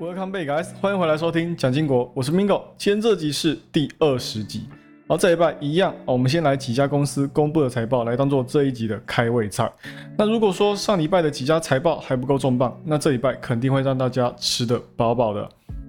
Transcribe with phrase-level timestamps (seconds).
[0.00, 0.68] Welcome back, guys！
[0.80, 2.62] 欢迎回来收听蒋经国，我是 Mingo。
[2.78, 4.62] 今天这集是第二十集，
[5.06, 5.94] 然后这一拜一样。
[6.06, 9.70] 我们先来几家公司公布的财报来当做这一集的开胃菜。
[10.16, 15.46] 那如果说上礼拜的几家财报还不够重磅，那这礼拜肯定会让大家吃得饱饱的。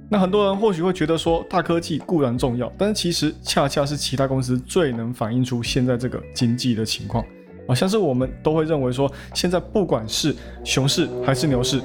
[0.09, 7.23] 那很多人或许会觉得说，大科技固然重要，但是其实恰恰是其他公司最能反映出现在这个经济的情况。
[7.66, 10.35] 好像是我们都会认为说，现在不管是
[10.66, 11.81] 熊市还是牛市。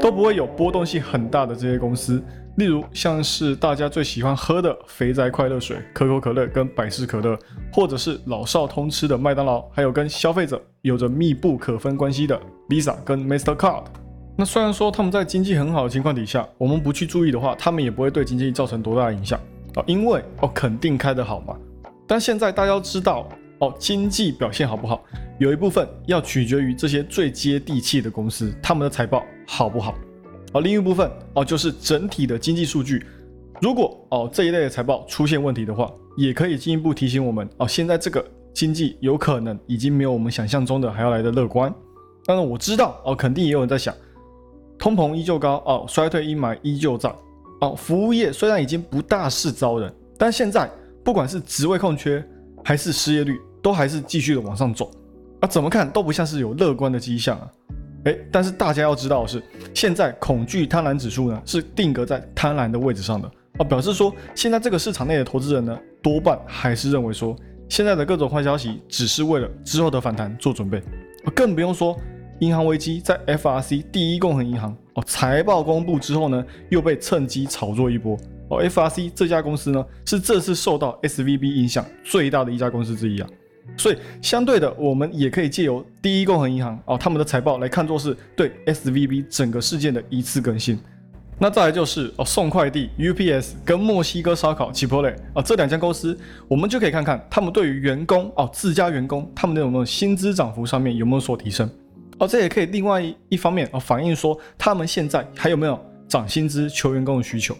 [0.00, 2.22] 都不会有波动性很大的这些公司，
[2.56, 7.36] 例如像是大家最喜欢喝的肥宅快乐水、可口可乐跟百事可乐，
[7.72, 13.84] 或者是老少通吃的麦当劳，还有跟消费者有着密不可分关系的 Visa 跟 Mastercard。
[14.36, 19.40] 那虽然说他们在经济很好的情况底下，我们不去注意的话，他们也不会对经济造成多大的影响
[19.74, 21.56] 啊，因为哦肯定开得好嘛。
[22.06, 23.26] 但现在大家要知道
[23.58, 25.02] 哦，经济表现好不好，
[25.38, 29.24] 有一部分要取决于这些最接地气的公司他们的财报。
[29.46, 29.94] 好不好？
[30.52, 33.04] 哦，另一部分哦，就是整体的经济数据。
[33.60, 41.72] 如果哦这一类的财报出现问题的话，也可以进一步提醒我们哦，现在这个经济有可能已经没有我们想象中的还要来的乐观。
[42.24, 43.94] 当然我知道哦，肯定也有人在想，
[44.78, 47.14] 通膨依旧高哦，衰退阴霾依旧在
[47.60, 50.70] 哦，服务业虽然已经不大是招人，但现在
[51.02, 52.22] 不管是职位空缺
[52.64, 54.90] 还是失业率，都还是继续的往上走
[55.40, 57.50] 啊，怎么看都不像是有乐观的迹象啊。
[58.04, 59.42] 哎，但是大家要知道的是，
[59.74, 63.30] 现在恐惧贪婪指数呢是定格在贪婪的位置上的。
[63.58, 67.34] 啊，表示说现在这个市场内的投资人呢多半还是认为说
[67.68, 70.82] 现在的各种坏消息只是为了之后的反弹做准备，
[71.34, 71.98] 更不用说
[72.40, 78.16] 银行危机在 FRC 第一共和银行哦财报公布之后呢又被趁机炒作一波。
[78.48, 83.28] 哦，FRC 这家公司呢是这次受到 SVB 影响最大的一家公司之一啊。
[83.76, 90.78] 所以相对的，我们也可以借由第一共和银行哦他们的财报来看作是对 S V B 整个事件的一次更新。
[91.38, 96.18] 那再来就是哦送快递 U P S 跟墨西哥烧烤 Chipotle 啊这两家公司，
[96.48, 101.68] 我们就可以看看他们对于员工哦自家员工他们的那种薪资涨幅上面有没有所提升。
[102.18, 107.54] 哦这也可以另外一方面哦反映说他们现在还有没有涨薪资求员工的需求。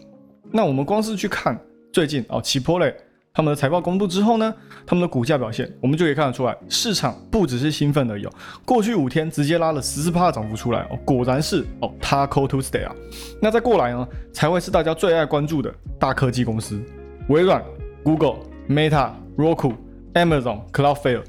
[0.51, 1.61] 那我们光是去看
[1.93, 2.95] 最近哦 Chipotle。
[3.37, 4.55] 他们的财报公布之后呢，
[4.87, 8.25] 他们的股价表现，我们就可以看得出来，市场不只是兴奋而已。
[8.25, 8.33] 哦
[8.65, 12.97] 过去五天直接拉了十四的涨幅出来哦，果然是哦，Taco Tuesday 啊。
[13.43, 16.83] 那再过来呢，才会是大家最爱关注的大科技公司，
[17.29, 17.63] 微软、
[18.03, 18.37] Google、
[18.71, 19.75] Meta、Roku、
[20.15, 21.23] Amazon、Cloudflare。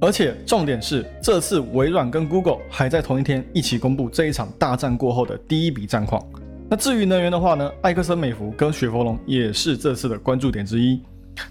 [0.00, 6.20] 而且重点是，这次微软跟 Google 还在同一天一起公布这一场大战过后的第一笔战况。
[6.68, 11.00] 那至于能源的话呢，埃克森美孚跟雪佛龙也是这次的关注点之一。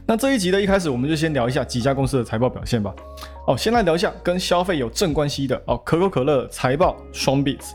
[0.06, 2.94] 那这一集的一开始，我们就先聊一下几家公司的财报表现吧。
[3.48, 7.72] 哦，先来聊一下跟消费有正关系的哦，可口可乐财报双 beats，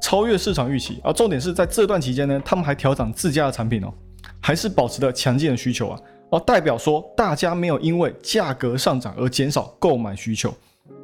[0.00, 1.00] 超越市场预期。
[1.04, 3.92] 啊，重点是在这段期间呢，他们还调涨自家的产品哦，
[4.40, 6.00] 还是保持着强劲的需求啊。
[6.30, 10.52] 哦，代表说大家没有因为价格上涨而减少购买需求。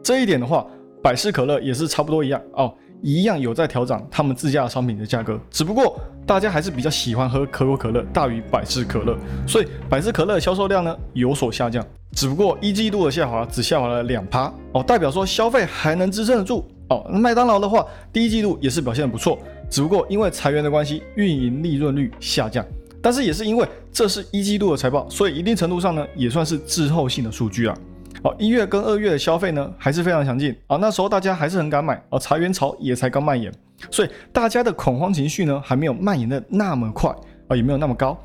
[0.03, 0.67] 这一点的话，
[1.03, 2.75] 百事可乐也是差不多一样哦。
[3.03, 9.17] 一样有在调整他们自家的商品的价格，只不过大家还是比较喜欢喝可口可乐大于百事可乐，
[9.47, 17.05] 所以百事可乐的销售量呢有所下降，只不过一季度的下滑只下滑了两趴哦，代表说消费还能支撑得住哦。
[17.11, 19.39] 麦当劳的话，第一季度也是表现的不错，
[19.69, 22.65] 只不过因为裁员的关系，运营利润率下降，
[23.03, 27.77] 但是也是因为这是一季度的财报，所以一定程度上呢也算是滞后性的数据啊。
[28.23, 33.51] 好，一月跟二月的消费呢还是非常强劲啊，那时候大家还是很敢买啊，裁员潮也才刚蔓延，
[33.91, 37.15] 所以大家的恐慌情绪呢还没有蔓延的那么快
[37.49, 38.19] 啊，也没有那么高，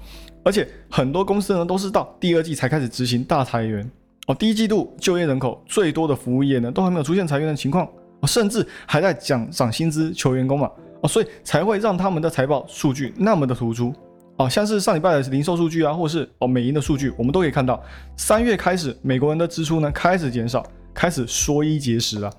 [0.44, 3.90] 而且很多公司呢都是到第二季才开始执行大裁员。
[4.28, 7.86] 哦，第一季度就业人口最多的服务业呢都还没有出现裁员的情况。
[8.22, 10.70] 哦，甚至还在讲涨薪资求员工嘛。
[11.02, 13.94] 哦，所以才会让他们的财报数据那么的突出。
[14.38, 17.82] 哦，像是上礼拜的零售数据啊，或是哦美银的数据，我们都可以看到，
[18.18, 22.30] 三月开始美国人的支出呢开始减少，开始缩衣节食了，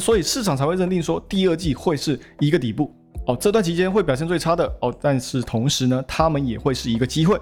[0.00, 2.92] 所以市场才会认定说第二季会是一个底部，
[3.26, 7.38] 哦，这段期间会表现最差的哦，但是同时呢，他们也会是一个机会。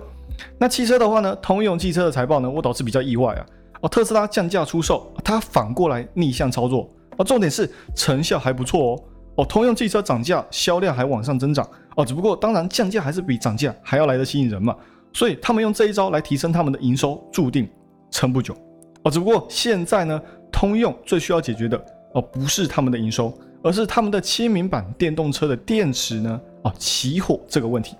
[0.59, 3.47] 那汽车的话呢，通用汽车的财报呢，我导致比较意外啊，
[3.81, 9.05] 哦，特斯拉降价出售，它反过来逆向操作，哦，重点是成效还不错哦，
[9.37, 11.69] 哦，通用汽车涨价，销量还往上增长。
[11.95, 14.75] 哦，只不过当然降价还是比涨价还要来的吸引人嘛，
[15.13, 17.69] 所以他们用这一招来提升他们的营收，注定
[18.11, 18.57] 撑不久。
[19.03, 20.19] 哦，只不过现在呢，
[20.51, 21.79] 通用最需要解决的
[22.15, 23.33] 哦，不是他们的营收，
[23.63, 27.97] 而是他们的签名版电动车的电池呢，哦起火这个问题。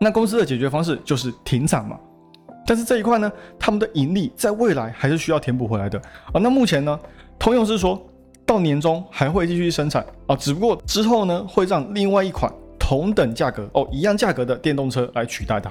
[0.00, 1.98] 那公司的解决方式就是停产嘛。
[2.66, 5.98] 但是这一块呢，他们的盈利在未来还是需要填补回来的。
[6.32, 6.98] 啊，那目前呢，
[7.38, 8.00] 通用是说
[8.44, 12.52] 到年终还会继续生产啊，只不过之后呢，会让另外一款。
[12.80, 15.70] 同等价格哦，一样价格的电动车来取代它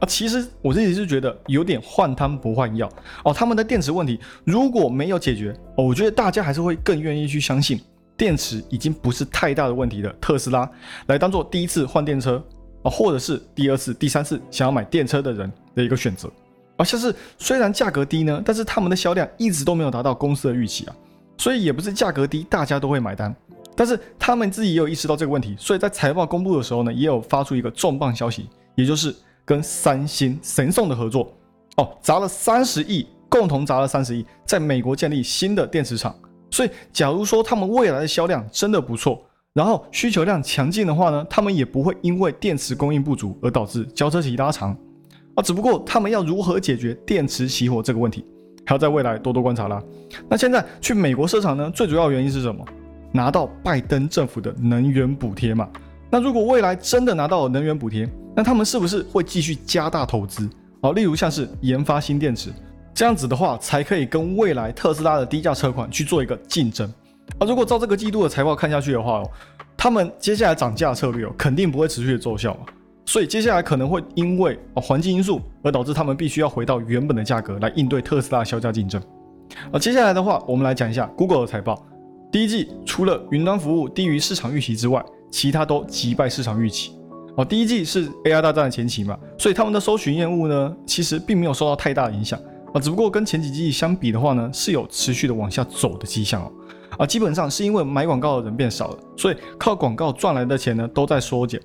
[0.00, 0.06] 啊。
[0.06, 2.90] 其实我自己是觉得有点换汤不换药
[3.24, 3.32] 哦。
[3.32, 7.80] 他们的电池问题如果没有解决哦，我觉得大家还是会更愿意去相信
[8.16, 10.68] 电池已经不是太大的问题的特斯拉
[11.06, 12.42] 来当做第一次换电车
[12.82, 16.30] 啊，或者是第二次、第三次想要买电车的人的一个选择。
[16.78, 20.94] 而像是虽然价格低呢，但是他们的销量一直都没有达到公司的预期啊，
[21.38, 23.34] 所以也不是价格低大家都会买单。
[23.74, 29.14] 但是他们自己也有意识到这个问题，所以在财报公布的时候呢，也有发出一个重磅消息，也就是
[29.46, 31.32] 跟三星、神送的合作
[31.78, 36.14] 哦，砸了三十亿，共同砸了三十亿，在美国建立新的电池厂。
[36.50, 39.22] 所以假如说他们未来的销量真的不错，
[39.52, 44.76] 然后需求量强劲的话呢，他们也不会因为电池供应不足而导致交车期拉长
[45.34, 45.42] 啊。
[45.42, 48.24] 只不过他们要如何解决电池熄火这个问题，
[48.64, 49.82] 还要在未来多多观察啦。
[50.28, 52.64] 那现在去美国设厂呢，最主要原因是什么？
[53.12, 55.68] 拿到拜登政府的能源补贴嘛？
[56.10, 58.06] 那如果未来真的拿到了能源补贴，
[58.36, 60.46] 那他们是不是会继续加大投资？
[60.82, 62.52] 哦，例如像是研发新电池，
[62.94, 66.86] 这样子的话才可以跟未来特斯拉的低价车款去做一个竞争。
[67.38, 69.30] 啊，如果照这个季度的财报看下去的话哦，
[69.74, 72.66] 他们接下来涨价策略哦，肯定不会持续的奏效嘛。
[73.06, 79.00] 所以接下来可能会因为啊环境因素而导致他们必须要回到原本的价格来应对特斯拉销价竞争。
[79.72, 81.86] 啊，接下来的话，我们来讲一下 Google 的财报。
[82.30, 86.92] 第一季除了云端服务低于市场预期之外，其他都击败市场预期。
[87.36, 92.40] 哦，第一季是 AI 大战的前期嘛，所以他们的搜寻业务呢，其实并没有受到太大的影响
[92.72, 92.80] 啊。
[92.80, 96.52] 只不过跟前几季相比的话呢，是有持续的往下走的迹象哦。
[96.98, 101.60] 啊，基本上是因为买广告的人变少了，所以靠广告赚来的钱呢都在缩减，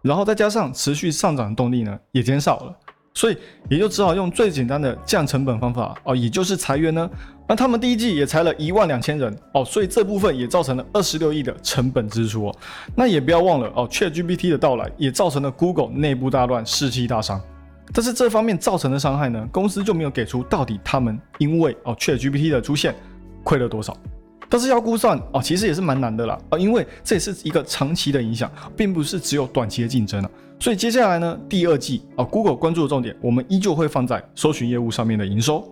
[0.00, 2.76] 然后再加上持续上涨的动力呢也减少了。
[3.16, 3.36] 所以
[3.70, 7.08] 也就只好用最简单的降成本方法哦，也就是裁员呢。
[7.48, 12.56] 那他们第一季也裁了一万两千人哦，所以这部分也造成了二十六亿的成本支出哦。
[12.94, 17.40] 那也不要忘了哦，ChatGPT 的到来也造成了 Google 内部大乱、士气大伤。
[17.94, 22.94] 但是这方面造成的伤害呢，公司就没有给出到底他们因为哦 ChatGPT 的出现
[23.42, 23.96] 亏了多少。
[24.50, 30.30] 但是要估算哦，其实也是蛮难的啦啊，因为这也是一个长期的影响，并不是只有短期的竞争了。
[30.58, 35.66] 所以接下来呢，第二季啊，Google 关注的重点，我们依旧会放在搜寻业务上面的营收。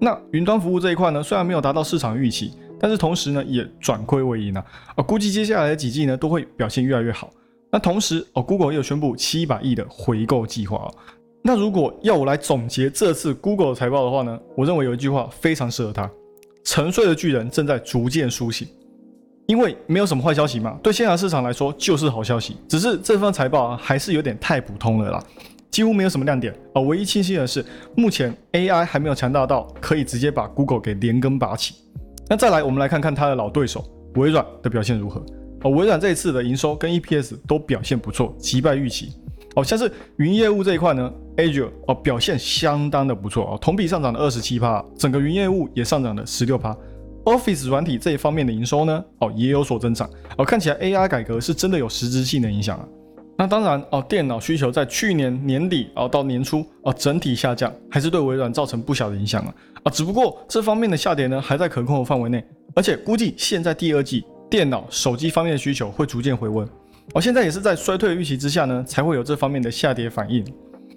[0.00, 4.64] 那云端服务这一块呢，虽然没有达到市场预期，但是同时呢，也转亏为盈啊。
[4.96, 7.30] 啊，估计接下来的几季呢，都会表现越来越好。
[7.70, 10.88] 那同时哦，Google 也有宣布七百亿的回购计划啊。
[11.42, 16.10] 那如果要我来总结这次 Google 的财报的话呢，我认为有一句话非常适合它。
[16.64, 18.66] 沉睡的巨人正在逐渐苏醒，
[19.50, 22.56] 因为没有什么坏消息嘛，对线下市场来说就是好消息。
[22.68, 25.20] 只是这份财报啊，还是有点太普通了啦，
[25.72, 26.80] 几乎没有什么亮点啊。
[26.82, 27.66] 唯一清晰的是，
[27.96, 31.74] 目前 AI 还没有强大到可以直接把 Google 给连根拔起。
[32.28, 35.20] 那再来，我们来看看它的老对手微软的表现如何
[35.62, 35.68] 啊？
[35.68, 39.12] 微软这一次的营收跟 EPS 都表现不错，击败预期。
[39.56, 46.72] 哦，像是云业务这一块呢，Azure 哦表现相当的不错哦，同比上涨了二十七趴，整个云业务也上涨了十六趴。
[47.24, 52.88] Office 软体这一方面的营收呢，哦也有所增长哦，看起来 AI 改革是真的有实质性的影响啊。
[53.36, 62.44] 那当然哦，电脑需求在去年年底哦到年初哦整体下降，还是对微软造成不小的影响啊啊，只不过这方面的下跌呢还在可控的范围内，
[62.74, 66.68] 而且估计现在第二季电脑、手机方面的需求会逐渐回温。
[67.14, 70.44] 哦，现在也是在衰退预期之下呢，才会有这方面的下跌反应。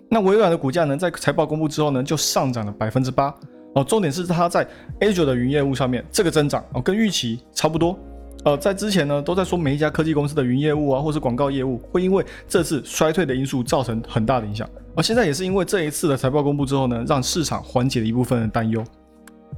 [0.10, 3.34] 那微软的股价呢，在财报公布之后呢，就上涨了百分之八。
[3.76, 4.68] 哦，重点是它在
[5.00, 7.98] Azure 的云业务上面，这个增长哦，跟预期差不多。
[8.46, 14.68] 呃，在之前呢，都在说每一家科技公司的云业务啊，或是广告业务，会因为这次衰退的因素造成很大的影响。
[14.96, 18.84] 而现在也是因为这一次的财报公布之后呢，让市场缓解了一部分的担忧。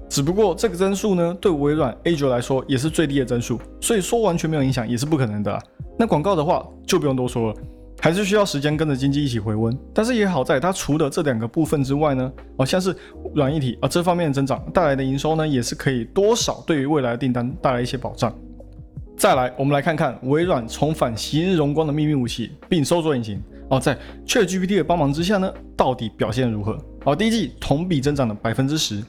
[0.08, 5.60] 只不过这个增速呢，对微软 Azure 来说也是最低的增速，所以说完全没有影响也是不可能的。
[5.98, 7.56] 那广告的话就不用多说了，
[8.00, 9.78] 还是需要时间跟着经济一起回温。
[9.94, 12.96] 但是也好在它除了这两个部分之外呢，哦像是
[13.34, 18.34] 软一体啊这方面的增长带来的营收呢，也是可以多少对于未来的订单带来一些保障。
[19.18, 23.98] 再来，我们来看看微软重返昔日荣光的秘密武器，并搜索引擎哦，在
[24.28, 26.78] ChatGPT 的帮忙之下呢，到底表现如何？
[27.06, 29.02] 哦，第一季同比增长了百分之十。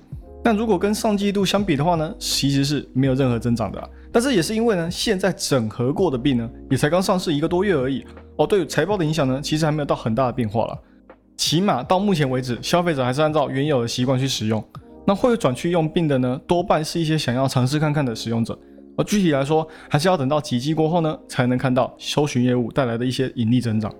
[0.46, 3.90] 但如果跟上季度相比的话呢，其实是没有任何增长的。
[4.12, 8.46] 但是也是因为呢，现在整合过的币呢，也才刚上市一个多月而已哦。
[8.46, 10.78] 对财报的影响呢，其实还没有到很大的变化了。
[11.36, 14.64] 起码到目前为止，消费者还是按照原有的习惯去使用。
[15.04, 18.56] 那会转去用病的呢，多半是一些想要尝试看看的使用者。
[18.96, 23.92] 而具体来说，还是要等到几季过后呢，才能看到搜寻业务带来的一些盈利增长。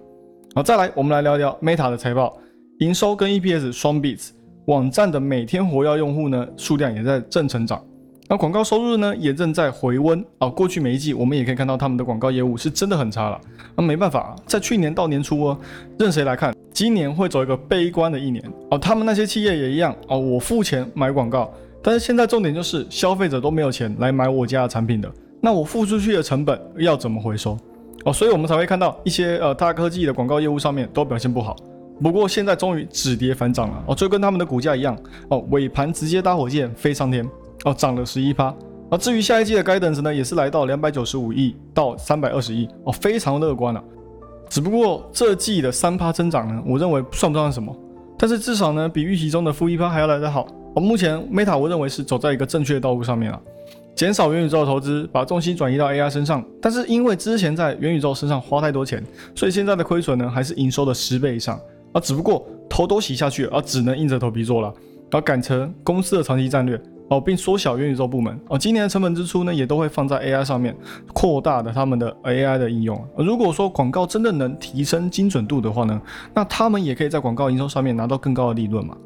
[0.54, 2.38] 好，再来我们来聊聊 Meta 的财报，
[2.78, 4.28] 营收跟 EPS 双 beats。
[4.66, 7.80] 网站的每天活跃用户呢数量也在正成长，
[8.28, 10.48] 那广告收入呢也正在回温啊。
[10.48, 13.40] 过去每一季我们也可以看到他们的广告业务是真的很差了。
[13.76, 15.58] 那没办法，在去年到年初哦，
[15.98, 18.76] 任谁来看，今年会走一个悲观的一年哦。
[18.76, 21.48] 他们那些企业也一样哦，我付钱买广告，
[21.80, 25.08] 但是现在重点就是消费者都没有钱来买我家的产品的，
[25.40, 27.56] 那我付出去的成本要怎么回收
[28.04, 28.12] 哦？
[28.12, 31.54] 所以我们才会看到一些呃大科技的广告业务上面都表现不好。
[32.02, 34.96] 不过现在终于止跌反涨了哦，就跟他们的股价一样
[35.28, 37.26] 哦，尾盘直接搭火箭飞上天
[37.64, 38.54] 哦，涨了十一趴。
[38.90, 43.82] 而至于下一季的 guidance 呢，也是来到两百九十五亿到三百二十亿哦，非常乐观了。
[44.48, 47.74] 只不过这季的三趴增长呢，我认为算不上什么，
[48.16, 50.46] 但是至少呢，比预期中的负一趴还要来得好。
[50.74, 53.40] 哦，目前 Meta 我认为是走在一个正确的道路上面了，
[53.96, 56.44] 减少元宇宙的投资，把重心转移到 AI 身上。
[56.60, 59.02] 但是因为之前在元宇宙身上花太多钱，
[59.34, 61.58] 所以现在的亏损呢，还是营收的十倍以上。
[61.92, 64.72] 啊，只不过头都洗下去，而只能硬着头皮做了，
[65.10, 68.58] 而改成公司的长期战略哦，并缩小元宇宙部门哦。
[68.58, 70.76] 今年的成本支出呢，也都会放在 AI 上面，
[71.14, 73.02] 扩大的他们的 AI 的应用。
[73.16, 76.00] 如果说广告真的能提升精准度的话呢，
[76.34, 78.96] 那他们也可以在广告营收上面拿到更高的利润嘛。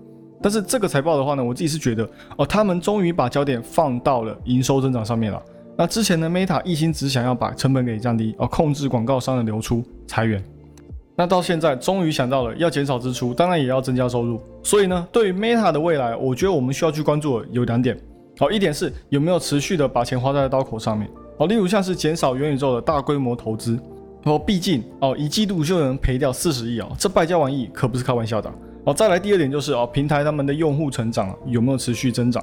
[0.42, 2.08] 但是这个财报的话呢，我自己是觉得
[2.38, 5.40] 哦，他们终于把焦点放到了营收增长上面了。
[5.76, 10.42] 那之前呢，Meta 一心只想要把成本给降低，哦，控制广告商的流出，裁员。
[11.20, 14.40] 那到现在终于想到了要减少支出，当然也要增加收入。
[14.62, 17.94] 所以呢，对于 Meta 的未来，我觉得我们需要去关注的有两点。
[18.38, 21.06] 好，一点是有没有持续的把钱花在刀口上面。
[21.38, 23.78] 好，例如像是减少元宇宙的大规模投资。
[24.24, 28.50] 哦，毕竟哦，一季度就能赔掉四十亿啊，这败家玩意可不是开玩笑的。
[28.84, 32.42] 哦，再来第二点就是哦，平台他们的用户成长有没有持续增长？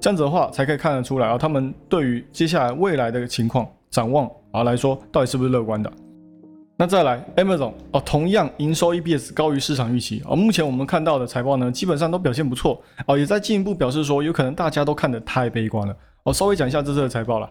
[0.00, 5.92] 这样子的话才可以看得出来啊，他们对于接下来未来的情况展望啊来说，到底是不是乐观的？
[6.80, 10.34] 那再来，Amazon 哦，同样营收 EPS 高于市场预期哦。
[10.34, 16.32] 目前我们看到的财报呢，基本上都表现不错哦，也在进一步表示说，有可能大家都看得太悲观了哦。
[16.32, 17.46] 稍微讲一下这次的财报了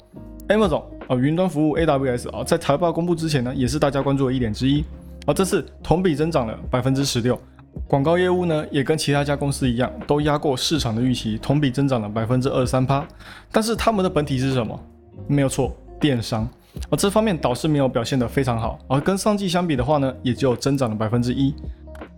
[0.47, 4.83] ，Amazon 哦，云端服务 AWS 哦，在财报公布之前呢，也是大家关注的一点之一
[5.27, 5.33] 哦。
[5.35, 7.39] 这次同比增长了百分之十六，
[7.87, 13.07] 广告业务呢，也跟其他家公司一样，都压过市场的预期，同比增长了百分之二三趴。
[13.51, 14.83] 但是他们的本体是什么？
[15.27, 16.49] 没有错，电商。
[16.89, 21.53] 而这方面倒是没有表现得非常好，而跟上季相比的话呢，也只有增长了百分之一。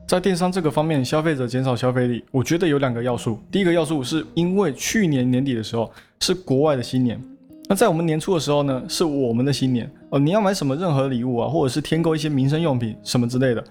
[0.08, 3.40] 在电商这个方面，消费者减少消费力，我觉得有两个要素。
[3.50, 5.90] 第一个要素是因为去年年底的时候
[6.20, 7.22] 是国外的新年，
[7.70, 9.90] 那在我们年初的时候呢，是我们的新年。
[10.10, 13.64] 哦，你要买什么任何礼物啊，或者是添购一些民生用品什么之类的，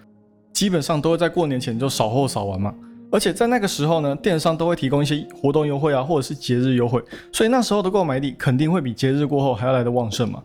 [0.55, 2.75] 基本上都会在过年前就扫货扫完嘛。
[3.13, 10.43] 而且在那个时候呢，电商都会提供一些活动优惠啊，或者是节日优惠，所以那时候的购买力肯定会比节日过后还要来的旺盛嘛。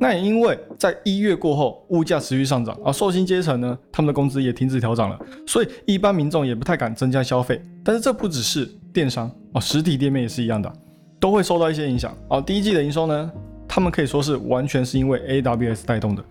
[0.00, 7.60] 那也因为在一月过后，物价持续上涨，而受薪阶层呢，他们的工资也停止调涨了，所以一般民众也不太敢增加消费。
[7.84, 10.72] 但是这不只是电商啊，实体店面也是一样的，
[11.18, 12.16] 都会受到一些影响。
[12.28, 13.30] 啊，第一季的营收呢，
[13.66, 16.22] 他们可以说是完全是因为 AWS 带动的。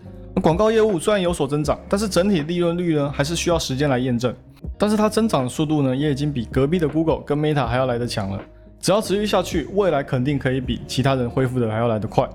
[0.41, 4.33] 广告业务虽然有所增长，但是整体利润率呢，还是需要时间来验证。
[4.77, 8.39] 但是它增长的速度呢，也已经比隔壁的 Google 跟 Meta 还要来得强了。
[8.79, 12.29] 只要持续下去，未来肯定可以比其他人恢复的还要来得快。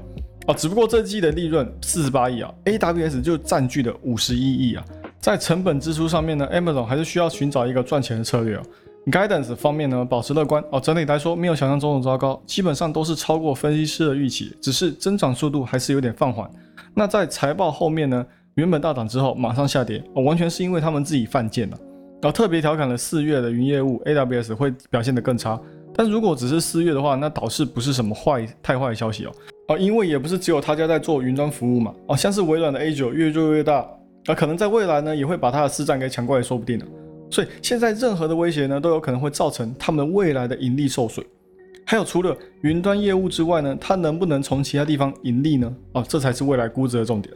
[0.46, 4.84] 哦，只不过这季的利润四十八亿啊，AWS 就占据了五十一亿啊。
[5.20, 8.62] 在成本支出上面呢，Amazon 还是需要寻找一个赚钱的策略哦。
[9.06, 10.80] Guidance 方面呢，保持乐观哦。
[10.80, 16.50] 整体来说，没有想象中的糟糕，基本上都是超过分析师的预期，只是增长速度还是有点放缓。
[16.92, 21.78] 那在财报后面呢，原本大涨之后马上下跌，哦，完全是因为他们自己犯贱了。
[22.20, 25.60] 然后特别调侃了四月的云业务 AWS 会表现得更差。
[25.94, 29.32] 但如果只是四月的话，那倒是不是什么坏太坏的消息哦。
[29.68, 33.78] 啊，因为也不是只有他家在做云端服务嘛，哦，像是微软的 A 九越做越大，
[34.26, 36.86] 啊，可能在未来呢也会把它的市占给抢过来，说不定的。
[37.30, 41.24] 所以现在任何的威胁呢，都有可能会造成他们未来的盈利受损。
[41.84, 45.74] 还有除了云端业务之外呢，它能不能从其他地方盈利呢？
[45.92, 47.34] 哦，这才是未来估值的重点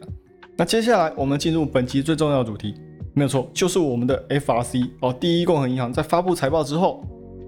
[0.55, 2.73] 那接下来我们进入本期最重要的主题，
[3.13, 7.03] 没有错，就是我们的 FRC 哦，第一共和银行在发布财报之后，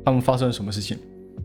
[0.05, 0.97] 他们发生了什么事情？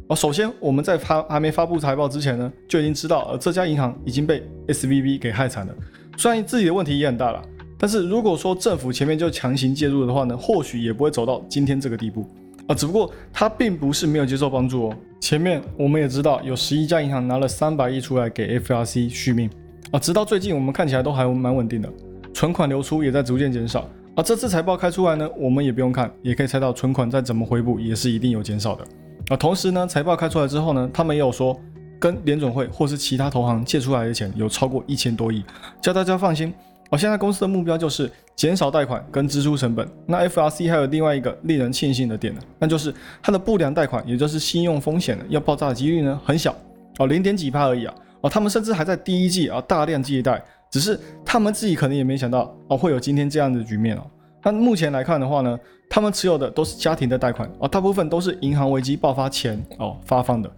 [0.06, 5.74] 哦，首先我们在发还没发布财报之前呢，就已经知道，呃，这家银行已经被 S V B 给害惨了。
[6.18, 7.42] 虽然自己的问题也很大了，
[7.78, 12.28] 但是如果说政府前面就强行介入的话呢，或许也不会走到今天这个地步
[12.66, 12.74] 啊。
[12.74, 14.96] 只不过他并不是没有接受帮助哦。
[15.20, 19.48] 前面我们也知道，有十一家银行拿了三百亿出来给 F R C 续命
[19.90, 19.98] 啊。
[19.98, 21.90] 直到最近我们看起来都还蛮稳定的，
[22.34, 24.22] 存款流出也在逐渐减少啊。
[24.22, 28.84] 这次财报开出来呢，我们也不用看，也可以猜到存款再怎么回补也是一定有减少的。
[29.28, 31.58] 啊，同时呢，财报开出来之后呢，他们也有说，
[31.98, 35.42] 跟联总会或是其他投行借出来的钱有超过一千多亿，
[35.80, 36.52] 叫大家放心。
[36.90, 39.88] 哦，现在公司的目标就是减少贷款跟支出成本。
[40.06, 46.54] 那 FRC 还有另外一个令人庆幸的点呢，那就是它的不良贷款，也就是信用风险呢要爆炸的几率呢很小
[46.98, 47.94] 哦，零点几帕而已啊。
[48.20, 54.02] 哦，他们甚至还在第一季啊大量借贷，只是他们自己可能也没想到哦会有今天这样的局面哦。
[54.42, 55.58] 那目前来看的话呢，
[55.94, 60.50] 他们持有的都是家庭的贷款哦，大部分都是银行危机爆发前哦发放的，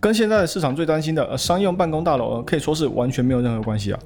[0.00, 4.00] 跟现在的市场最担心的呃商用办公大楼可以说是完全没有任何关系啊。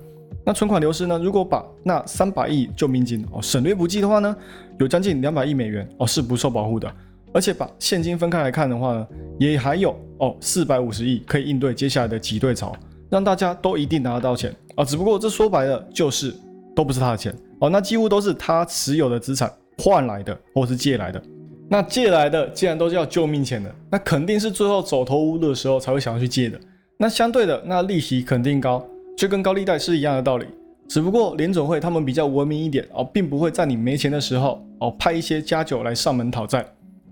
[0.45, 1.19] 那存款流失呢？
[1.19, 4.37] 如果把那三百亿救命金哦省略不计的话呢，
[4.79, 6.93] 有将近两百亿美元哦是不受保护的，
[7.33, 12.77] 而且把现金分开来看的话呢，也还有哦四百五十亿可以应对接下来的挤兑潮，
[13.09, 14.85] 让大家都一定拿得到钱啊。
[14.85, 16.35] 只不过这说白了就是
[16.77, 21.23] 都不是他的钱哦，那几乎都是他持有的资产换来的或是借来的。
[21.69, 26.61] 那借来的既然都是要救命钱的，那肯定是最后走投无路的时候才会想要去借的。
[26.99, 28.87] 那相对的，那利息肯定高。
[29.17, 30.47] 就跟高利贷是一样的道理，
[30.89, 36.65] 只不过联总会他们比较文明一点哦，并不会在你没钱的时候哦派一些家酒来上门讨债。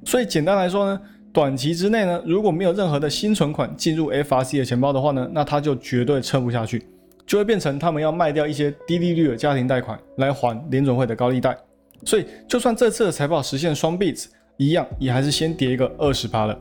[0.04, 1.00] 所以简单来说呢，
[1.32, 6.84] 短期之内呢，如果没有任何的新存款进入 FRC 的钱包的话呢，那他就绝对撑不下去，
[7.24, 11.56] 就会变成他们要卖掉一些低利率的家庭贷款来还联总会的高利贷。
[12.04, 16.58] 所以就算这次的财报实现双 beats，一样也还是先跌一个二十趴了，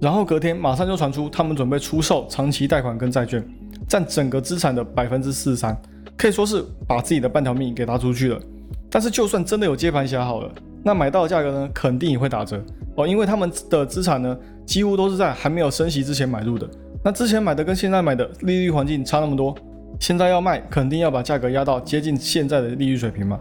[0.00, 3.42] 然后隔天马上就传出他们准备出售长期贷款跟债券。
[3.88, 5.76] 占整个资产的百分之四十三，
[6.16, 8.40] 可以说是把自己的半条命给搭出去了。
[8.88, 10.50] 但是就算真的有接盘侠好了，
[10.82, 12.62] 那买到的价格呢，肯定也会打折
[12.94, 16.66] 哦，因为他们的资产呢，几乎都是在还没有升息之前买入的。
[17.04, 19.54] 那之前买的跟现在买的利率环境差那么多，
[20.00, 23.38] 现在要卖，肯定要把价格压到接近现在的利率水平嘛。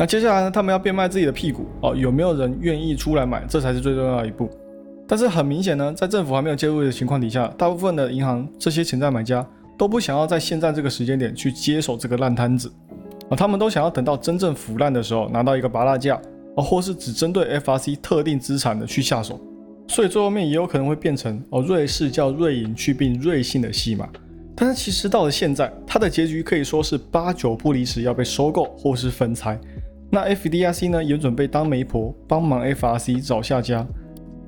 [0.00, 4.48] 那接下来呢，他们要变卖自己的屁股哦，有没有人愿意出来买，这才是最重要的一步。
[5.06, 9.46] 但是很明显呢，在政府还没有介入的情况底下，大部分的银行这些潜在买家。
[9.76, 12.70] 都不想要在现在这个时间点去接手这个烂摊子
[13.30, 16.20] 啊，他们都想要等到真正腐烂的时候拿到一个拔蜡价
[16.54, 19.40] 啊，或是只针对 FRC 特定资产的去下手，
[19.86, 24.06] 所以最后面也有可能会变成哦瑞士叫瑞银去并瑞信的戏码。
[24.54, 29.58] 但是其实到了现在，它的结局可以说是八九不离十，要被收购或是分拆。
[30.10, 33.86] 那 FDIC 呢也准备当媒婆帮忙 FRC 找下家，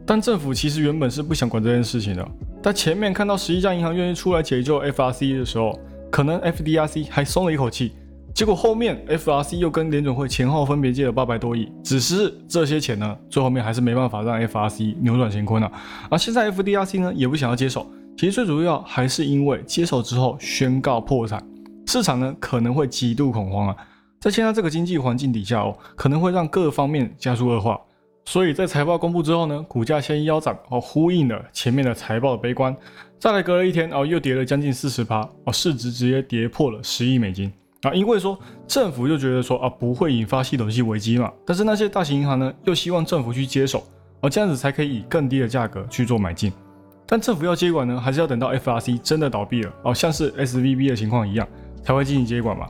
[0.05, 2.29] 但政府其实原本是不想管这件事情的。
[2.63, 5.79] 在前面看到十一家银行愿意出来解救 FRC 的时候，
[6.11, 7.93] 可能 FDIC 还松了一口气。
[8.35, 15.71] 结果后面 FRC 又跟联准会前后分别借了八百多亿，只是这些钱呢，最后面还是没办法让 FRC 扭转乾坤了。
[16.09, 17.87] 而现在 FDIC 呢，也不想要接手。
[18.17, 21.43] 其实最主要还是因为接手之后宣告破产，
[21.87, 23.77] 市场呢可能会极度恐慌啊。
[24.23, 27.81] 在现在这个经济环境底下哦，可能会让各方面加速恶化。
[28.25, 32.73] 所以在财报公布之后呢，股价先腰斩哦，呼应了前面的财报的悲观。
[33.19, 37.93] 再来隔了一天哦，又跌了将近四十趴哦，市值直接跌破了十亿美金啊。
[37.93, 43.83] 因为说政府就觉得说啊不会引发系统性危机嘛，但是那些大型银行呢又希望政府去接手，
[44.21, 46.53] 而这样子才可以以更低的价格去做买进。
[47.09, 51.49] 但政府要接管呢，还是要等到 FRC 真的倒闭了哦，像是 SVB 的情况一样，
[51.83, 52.69] 才会进行接管嘛，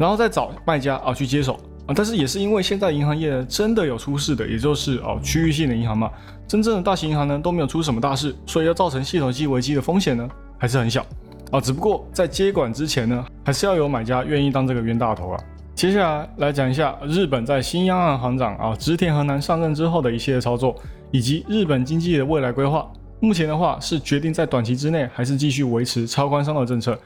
[0.00, 1.92] 然后再找卖家啊去接手啊。
[1.94, 6.10] 但是也是因为现在银行业真的有出事的，也就是哦区域性的银行嘛，
[6.48, 10.26] 真正的大型银行呢都没有出什么大事，所以要造成系统性危机的风险呢
[10.58, 11.04] 还是很小
[11.52, 11.60] 啊。
[11.60, 15.40] 只不过在接管之前呢，还是要有买家愿意当这个冤大头啊。
[15.74, 20.74] 接下来来讲一下日本在新央行行长啊植田和男上任之后的一系列操作，
[21.10, 22.90] 以及日本经济的未来规划。
[23.20, 26.98] 目前的话是决定在短期之内还是继续维持超宽松的政策，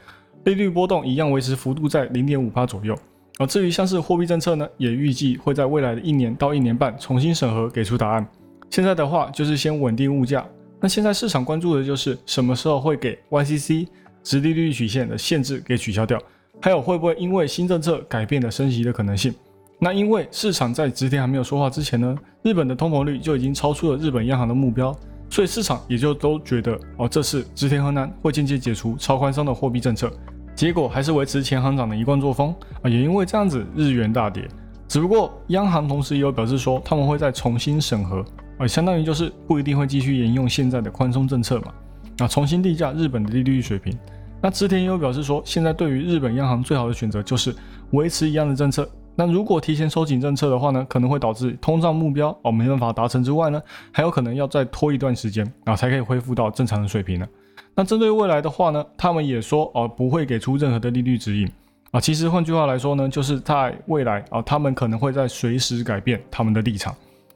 [0.45, 2.97] 利率波动一样维持幅度在零点五帕左右。
[3.37, 8.25] 而至于像是货币政策呢，也预计会在未来的一年到一年半重新审核，给出答案。
[8.69, 10.45] 现在的话就是先稳定物价。
[10.79, 13.87] 那现在市场关注的就是什么时候会给 YCC
[14.23, 16.17] 直利率曲线的限制给取消掉，
[16.61, 19.33] 还有会不会因为新政策改变的升息的可能性。
[19.79, 24.97] 那因为市场在直天还没有说话之前呢，日本的通膨率就已经超出了日本央行的目标，
[25.29, 30.09] 所以市场也就都觉得哦，这次直田河南会间接解除超宽松的货币政策。
[30.55, 34.47] 结果还是维持前行长的一贯作风啊，也因为这样子日元大跌。
[34.87, 38.23] 只不过央行同时也有表示说，他们会再重新审核，
[38.57, 41.73] 啊，相当于就是不一定会继续沿用现在的宽松政策嘛，
[42.19, 43.97] 啊，重新定价日本的利率水平。
[44.41, 47.53] 那植田也有表示说，现在对于日本央行最好的选择就是
[47.91, 48.87] 维持一样的政策。
[49.15, 57.27] 那如果提前收紧政策的话呢，可能会导致通胀目标哦没办法达成之外呢，还有可能要再拖一段时间啊，才可以恢复到正常的水平呢。
[57.75, 61.51] 那针对未来的话呢，他们也说哦，不会给出任何的利率指引
[61.91, 61.99] 啊。
[61.99, 66.95] 其实换句话来说呢，就是在未来啊，他们可能会在随时改变他们的立场。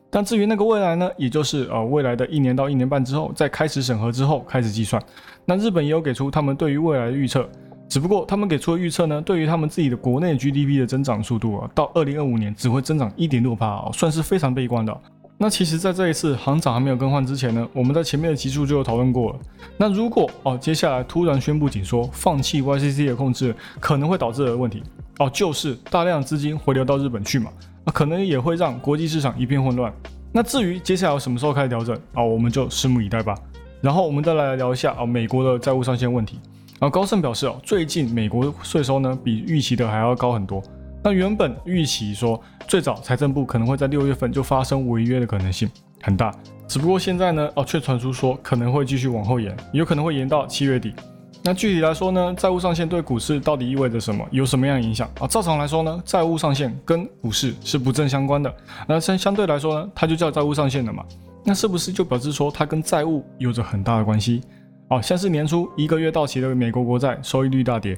[0.09, 4.99] 但至于那个未来呢，也就是呃未来的一年到一年半之后，在开始审核之后开始计算。
[5.43, 7.47] 那日本也有给出他们对于未来的预测，
[7.89, 15.01] 只不过他们给出的预测呢，对于他们自己的国内 GDP 的增长速度啊，到二零二五年只会增长一点六帕，算是非常悲观的。
[15.41, 19.39] 那其实，在这一次行长还没有更换之前呢，我们在前面的集数就有讨论过了。
[19.77, 24.83] 那如果哦，接下来突然宣布紧缩，放弃 YCC 的控制，可能会导致的问题
[25.17, 27.49] 哦，就是大量资金回流到日本去嘛，
[27.85, 29.93] 那可能也会让国际市场一片混乱。
[30.33, 33.33] 那至于接下来什么时候开始调整啊，我们就拭目以待吧。
[33.79, 36.37] 然后我们再来聊一下啊，美国的债务上限问题。
[36.79, 40.61] 啊，高盛表示哦，最近美国税收呢比预期的还要高很多。
[41.01, 45.69] 那原本预期说，最早财政部可能会在六月份就发生违约的可能性
[46.01, 46.33] 很大，
[46.67, 50.93] 只不过现在呢，哦，却传出说可能会继续往后延，有可能会延到七月底。
[51.41, 54.27] 那具体来说呢，债务上限对股市到底意味着什么？
[54.29, 55.25] 有什么样的影响啊？
[55.25, 58.53] 照常来说呢，债务上限跟股市是不正相关的。
[58.85, 61.03] 那相相对来说呢，它就叫债务上限了嘛。
[61.45, 64.41] 那是不是就表示说它跟债务有着很大的关系？
[64.89, 67.97] 哦，像是年初一个月到期的美国国债收益率大跌。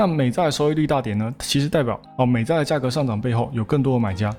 [0.00, 1.34] 那美债收益率大跌呢？
[1.40, 4.32] 其实代表哦，美债的价格上涨背后有更多的买家。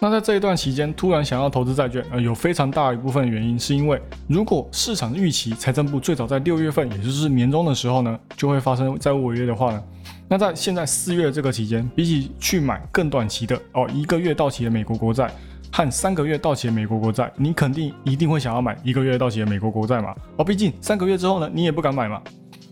[0.00, 9.82] 那在这一段期间，突然想要投资债券，呃，有非常大一部分原因是因为，如果市场预期财政部最早在六月份，也就是年终的时候呢，就会发生债务违约的话呢，
[10.28, 15.30] 那在现在四月这个期间，比起去买更短期的哦，一个月到期的美国国债
[15.70, 20.14] 和三个月到期的美国国债，你肯定一定会想要买一个月到期的美国国债嘛？
[20.38, 22.18] 哦，毕竟三个月之后呢，你也不敢买嘛。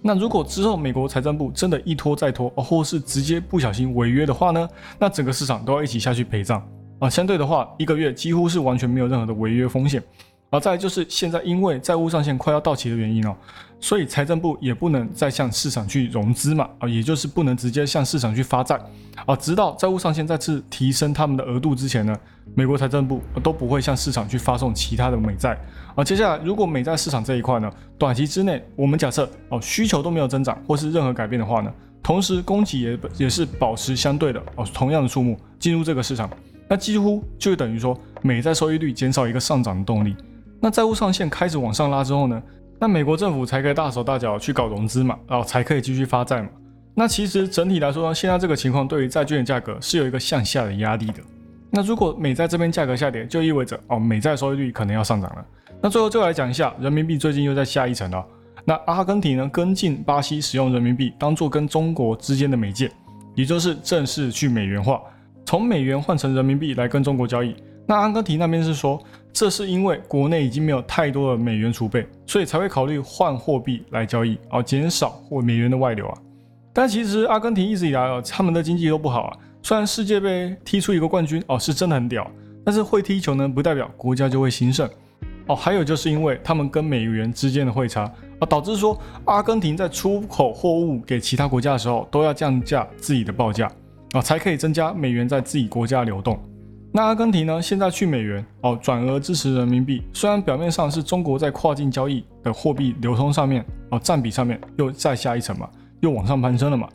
[0.03, 4.69] 那如果之后美国财政部真的一拖再拖，或是直接不小心违约的话呢？
[4.99, 6.67] 那整个市场都要一起下去陪葬
[6.99, 7.11] 啊！
[7.11, 10.03] 相对的话，一个月几乎是完全没有任何的违约风险。
[10.53, 13.37] 而再就是现在因为债务上限快要到期的原因哦，
[13.81, 18.79] 所以财政部也不能再向市场去融资嘛啊，也就是不能直接向市场去发债
[19.25, 22.15] 啊，直到债务上限再次提升他们的额度之前呢，
[22.55, 25.59] 美国财政部都不会向市场去发送其他的美债
[25.95, 26.05] 啊。
[26.05, 36.29] 接下来如果美债市场这一块呢，短期之内我们假设哦需求都没有增长或是任何改变的话呢，同时供给也也是保持相对的哦同样的数目进入这个市场，
[36.69, 40.15] 那几乎就等于说美债收益率减少一个上涨的动力。
[40.63, 42.43] 那债务上限开始往上拉之后呢，
[42.81, 46.49] 那美国政府才可以大手大脚去搞融资嘛，然后才可以继续发债嘛。
[46.95, 51.21] 那其实整体来说呢，现在这个情况对于债券的价格是有一个向下的压力的。
[51.71, 55.45] 那如果美债这边价格下跌，就意味着哦，美债收益率可能要上涨了。
[55.83, 58.25] 那最后就来讲一下人民币最近又在下一层了。
[58.65, 62.91] 那阿根廷呢跟进巴西使用人民币当做跟中国之间的媒介，
[63.35, 65.01] 也就是正式去美元化，
[65.45, 67.55] 从美元换成人民币来跟中国交易。
[67.91, 69.03] 那阿根廷那边是说。
[69.33, 76.19] 这是因为国内已经没有太多的美元储备，所以才会考虑换货币来交易啊，减少或美元的外流啊。
[76.73, 79.39] 但其实阿根廷一直以来哦，他们的经济都不好啊。
[79.63, 82.29] 虽然世界杯踢出一个冠军哦，是真的很屌，
[82.65, 84.91] 但是会踢球呢，不代表国家就会兴盛
[85.47, 85.55] 哦。
[85.55, 93.71] 还有就是因为他们跟美元之间的汇差啊，导致说阿根廷在出口货物给其他国家的时候，都要降价自己的报价
[94.11, 96.37] 啊，才可以增加美元在自己国家流动。
[96.93, 97.63] 那阿根廷呢？
[97.63, 100.03] 现在去美元哦，转而支持人民币。
[100.13, 106.89] 虽然表面上是中国在跨境交易的货币流通上面哦，占比上面又再下一层嘛，又往上攀升了嘛。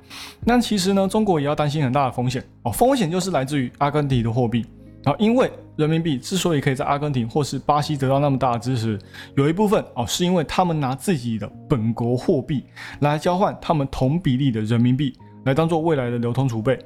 [0.44, 4.66] 那其实呢，中国也要担心很大的风险哦，风险就是来自于阿根廷的货币
[5.06, 9.00] 啊，因为人民币之所以可以在阿根廷或是巴西得到那么大的支持，
[9.38, 12.66] 有一部分哦，是因为他们拿自己的本国货币
[13.00, 16.78] 来交换他们同比例的人民币，来当做未来的流通储备。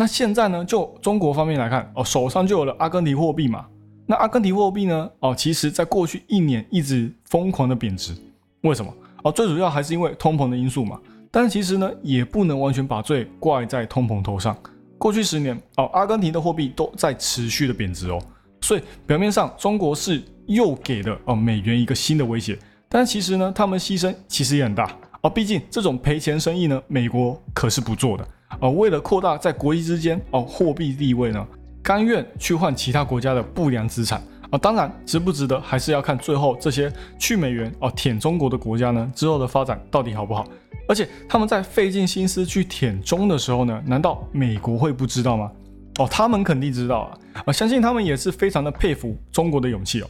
[0.00, 0.64] 那现在呢？
[0.64, 3.66] 就中国方面来看，哦，手上就有了阿根廷货币嘛。
[4.06, 5.10] 那阿根廷货币呢？
[5.18, 8.14] 哦，其实在过去一年一直疯狂的贬值。
[8.62, 8.90] 为什么？
[9.22, 10.98] 哦，最主要还是因为通膨的因素嘛。
[11.30, 14.56] 但是其实呢，也不能完全把罪怪在通膨头上。
[14.96, 18.18] 过去十年，哦，阿根廷的货币都在持续的贬值哦。
[18.62, 22.58] 所以表面上中国是又给了哦美元一个新的威胁，
[22.88, 25.28] 但其实呢，他们牺牲其实也很大哦。
[25.28, 28.26] 毕竟这种赔钱生意呢，美国可是不做的。
[28.58, 31.46] 哦，为了扩大在国际之间哦货币地位呢，
[31.82, 34.58] 甘愿去换其他国家的不良资产啊。
[34.58, 40.46] 当然，值不值得还是要看最后这些去美元哦舔中国的国家呢之后的发展到底好不好。
[40.88, 45.50] 而且他们在费尽心思去舔中的时候呢，难道美国会不知道吗？
[45.98, 47.18] 哦，他们肯定知道啊。
[47.46, 50.06] 啊，相信他们也是非常的佩服中国的勇气哦。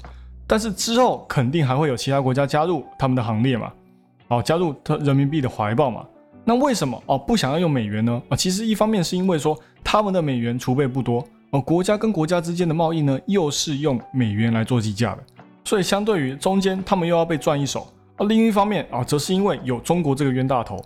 [0.46, 3.70] 但是之后肯定还会有其他国家加入他们的行列嘛？
[4.28, 6.04] 哦，加入他人民币的怀抱嘛？
[6.44, 8.20] 那为什么哦不想要用美元呢？
[8.28, 15.22] 啊，其实一方面是因为说他们的美元储备不多哦，国家跟国家之间的贸易呢又是用美元来做计价的，
[15.64, 18.26] 所以相对于中间他们又要被赚一手而。
[18.26, 20.76] 另一方面啊，则是因为有中国这个冤大头，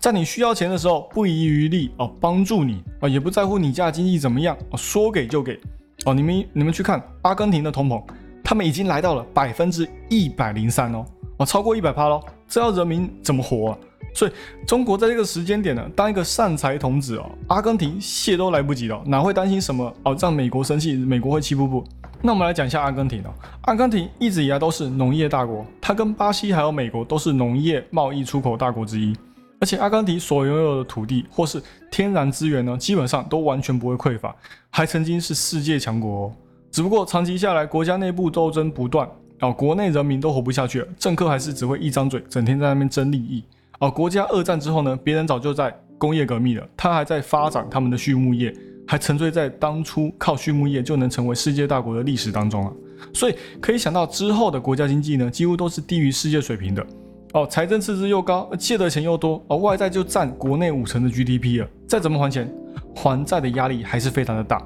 [0.00, 5.58] 在你需要钱的时候不遗余力哦帮助你啊，也不在乎你家经济怎么样啊，说给就给
[6.04, 6.12] 哦。
[6.12, 8.02] 你们你们去看阿根廷的通膨，
[8.42, 11.04] 他们已经来到了百分之一百零三哦，
[11.38, 13.70] 啊超过一百趴喽，这要人民怎么活？
[13.70, 13.78] 啊？
[14.12, 14.32] 所以
[14.66, 20.16] 中国在这个时间点呢，当一个善财童子哦，阿根廷谢都来不及了，哪会担心什么哦？
[20.20, 21.84] 让美国生气，美国会气不不？
[22.22, 29.14] 那我们来讲一下阿根廷哦，阿根廷一直以来都是农业大国，它跟巴西还有美国都是农业贸易出口大国之一，
[29.60, 34.34] 而且阿根廷所拥有的土地或是天然资源呢，基本上都完全不会匮乏，
[34.70, 36.32] 还曾经是世界强国哦。
[36.70, 39.08] 只不过长期下来，国家内部斗争不断
[39.40, 43.44] 哦，国内人民都活不下去了，政客还是只会一张嘴，整天在那边争利益。
[43.78, 48.54] 而，国家二战之后呢，别人早就在工业革命了，他还在发展他们的畜牧业，
[48.86, 52.72] 还沉醉在当初靠畜牧业就能成为世界大国的历史当中啊。
[53.12, 56.86] 所以可以想到之后的国家经济呢，几乎都是低于世界水平的。
[57.32, 62.48] 哦，财政赤字又高，借的钱又多，哦，外债就占国内五成的 GDP 了，再怎么还钱，
[62.94, 64.56] 还债的压力还是非常的大。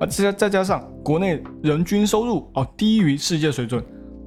[0.00, 3.82] 啊，再再加上国内人均收入哦低于世界水准，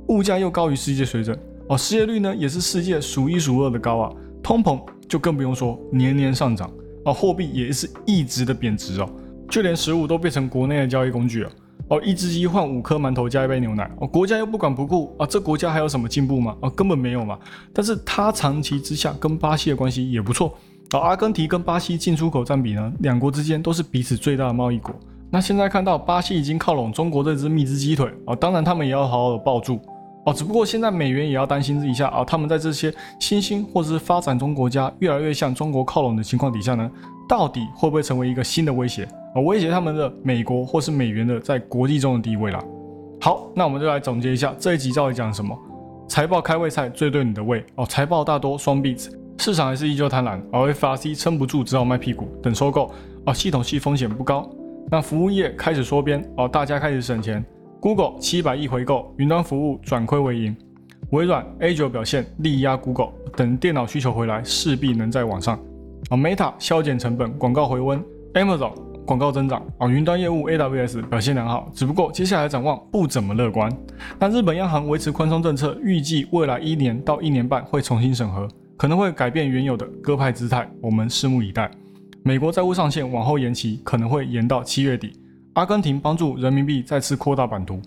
[0.08, 1.38] 物价又高于世界水准。
[1.68, 4.12] 哦，失业率呢也是世界数一数二的高啊，
[4.44, 6.72] 通膨就更不用说，年年上涨
[7.06, 9.10] 啊，货币也是一直的贬值哦，
[9.50, 11.52] 就连食物都变成国内的交易工具了
[11.90, 16.56] 哦，一只鸡换五颗馒头加一杯牛奶哦，国家又不管不顾啊，这国家还有什么进步吗？
[16.62, 17.38] 啊，根本没有嘛。
[17.74, 20.54] 但是它长期之下跟巴西的关系也不错
[20.94, 24.96] 哦，阿根廷跟巴西进出口占比呢，两国之间都是彼此最大的贸易国。
[25.30, 29.80] 那现在看到巴西已经靠拢中国这只蜜汁鸡腿哦，当然他们也要好好的抱住。
[30.26, 36.90] 哦，只不过现在美元也要担心一下啊，他们在这些新兴或者是发展中国家越来越向中国靠拢的情况底下呢，
[37.28, 39.04] 到底会不会成为一个新的威胁
[39.34, 39.42] 啊？
[39.42, 42.64] 威胁他们的美国或是美元的在国际中的地位啦。
[43.20, 45.58] 好，那我们就来总结一下这一集到底讲什么。
[46.08, 52.92] 财报开胃菜最对你的胃哦，财报大多双 beat，市场还是依旧贪婪，而 FRC 撑不住只好卖屁股等收购
[53.26, 54.48] 哦，系统系风险不高，
[54.92, 57.44] 那服务业开始缩编哦，大家开始省钱。
[57.82, 60.56] Google 七百亿回购，云端服务转亏为盈。
[61.10, 65.58] 微软 A 九表现力压 Google，等电脑需求回来，势必能在网上。
[66.10, 68.00] 啊，Meta 削减成本，广告回温。
[68.36, 68.72] Amazon
[69.04, 69.66] 广告增长。
[69.80, 73.76] 啊，云端业务 AWS 表现良好，只不过接下来展望不怎么乐观。
[74.20, 81.72] 但日本央行维持宽松政策，预计未来一年到一年半会重新审核，可能会改变原有的鸽派姿态，我们拭目以待。
[82.22, 85.14] 美国债务上限往后延期，可能会延到七月底。
[85.54, 87.82] 阿根廷帮助人民币再次扩大版图。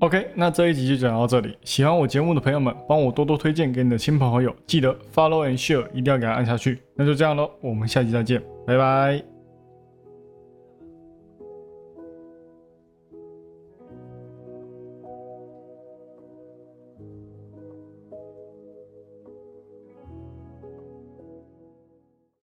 [0.00, 1.56] OK，那这一集就讲到这里。
[1.62, 6.82] 喜欢我节目的朋友们，帮我多多推荐给你的亲朋好友，记得 Follow and Share，一定要给他按下去。
[6.94, 9.35] 那就这样喽，我们下期再见，拜拜。